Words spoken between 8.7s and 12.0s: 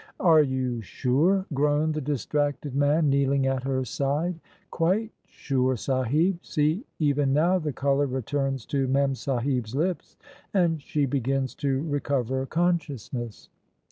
to Memsahib's lips, and she begins to